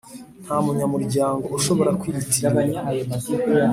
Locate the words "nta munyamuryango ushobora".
0.45-1.91